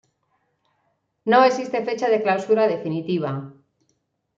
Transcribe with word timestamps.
No 1.25 1.43
existe 1.43 1.85
fecha 1.85 2.09
de 2.09 2.23
clausura 2.23 2.67
definitiva. 2.67 3.31